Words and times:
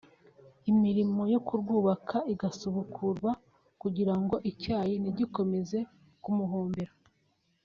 imirmo 0.71 1.23
yo 1.33 1.39
kurwubaka 1.47 2.17
igasubukurwa 2.33 3.31
kugira 3.81 4.13
ngo 4.21 4.35
icyayi 4.49 4.93
ntigikomeze 5.01 5.79
kumuhombera 6.23 6.93